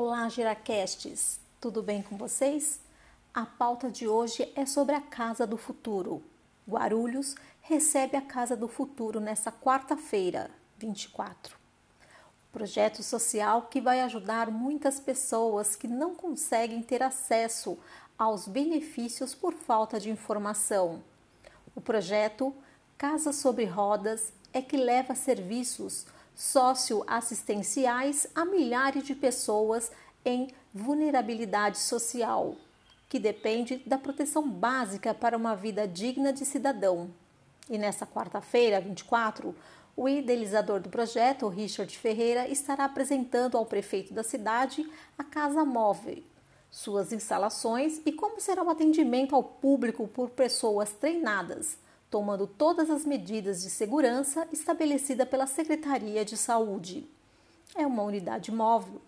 [0.00, 1.40] Olá, Giracastes!
[1.60, 2.80] Tudo bem com vocês?
[3.34, 6.22] A pauta de hoje é sobre a Casa do Futuro.
[6.68, 11.56] Guarulhos recebe a Casa do Futuro nesta quarta-feira, 24.
[12.52, 17.76] Projeto social que vai ajudar muitas pessoas que não conseguem ter acesso
[18.16, 21.02] aos benefícios por falta de informação.
[21.74, 22.54] O projeto
[22.96, 26.06] Casa sobre Rodas é que leva serviços
[26.38, 29.90] socioassistenciais a milhares de pessoas
[30.24, 32.54] em vulnerabilidade social,
[33.08, 37.10] que depende da proteção básica para uma vida digna de cidadão.
[37.68, 39.52] E nesta quarta-feira, 24,
[39.96, 46.22] o idealizador do projeto, Richard Ferreira, estará apresentando ao prefeito da cidade a Casa Móvel,
[46.70, 51.78] suas instalações e como será o atendimento ao público por pessoas treinadas
[52.10, 57.08] tomando todas as medidas de segurança estabelecida pela Secretaria de Saúde.
[57.74, 59.00] É uma unidade móvel,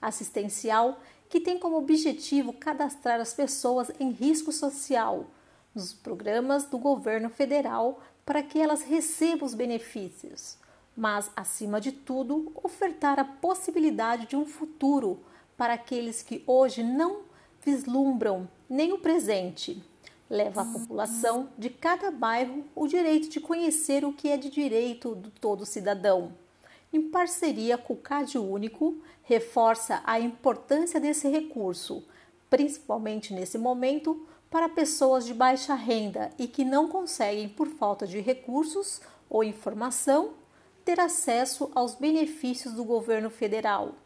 [0.00, 5.26] assistencial, que tem como objetivo cadastrar as pessoas em risco social
[5.74, 10.56] nos programas do governo federal para que elas recebam os benefícios,
[10.96, 15.20] mas, acima de tudo, ofertar a possibilidade de um futuro
[15.56, 17.20] para aqueles que hoje não
[17.62, 19.82] vislumbram nem o presente
[20.28, 25.14] leva à população de cada bairro o direito de conhecer o que é de direito
[25.14, 26.32] do todo cidadão.
[26.92, 32.04] Em parceria com o CAD Único, reforça a importância desse recurso,
[32.48, 38.20] principalmente nesse momento para pessoas de baixa renda e que não conseguem, por falta de
[38.20, 40.30] recursos ou informação,
[40.84, 43.96] ter acesso aos benefícios do governo federal.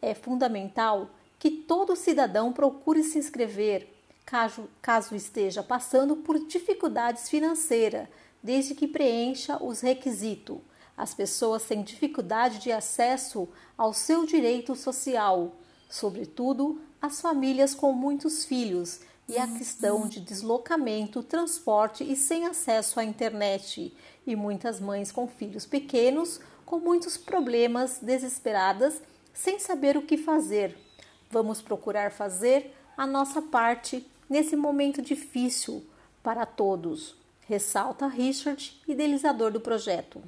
[0.00, 3.93] É fundamental que todo cidadão procure se inscrever
[4.24, 8.08] caso, caso esteja passando por dificuldades financeiras,
[8.42, 10.58] desde que preencha os requisitos.
[10.96, 15.56] As pessoas têm dificuldade de acesso ao seu direito social,
[15.88, 23.00] sobretudo as famílias com muitos filhos e a questão de deslocamento, transporte e sem acesso
[23.00, 23.96] à internet,
[24.26, 29.00] e muitas mães com filhos pequenos com muitos problemas, desesperadas,
[29.32, 30.76] sem saber o que fazer.
[31.30, 35.84] Vamos procurar fazer a nossa parte nesse momento difícil
[36.20, 37.14] para todos,
[37.46, 40.20] ressalta Richard, idealizador do projeto.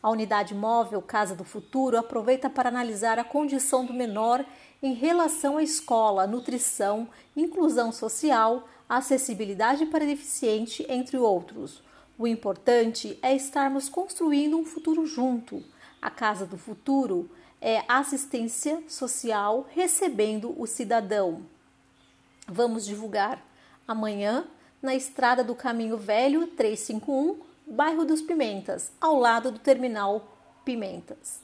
[0.00, 4.46] A unidade móvel Casa do Futuro aproveita para analisar a condição do menor
[4.80, 11.82] em relação à escola, nutrição, inclusão social, acessibilidade para deficiente, entre outros.
[12.16, 15.60] O importante é estarmos construindo um futuro junto.
[16.00, 17.28] A Casa do Futuro
[17.60, 21.52] é assistência social recebendo o cidadão.
[22.46, 23.42] Vamos divulgar
[23.88, 24.44] amanhã
[24.82, 31.40] na estrada do Caminho Velho 351, bairro dos Pimentas, ao lado do terminal Pimentas.